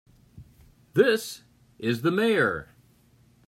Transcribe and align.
This 0.95 1.43
is 1.77 2.01
the 2.01 2.09
Mayor. 2.09 2.69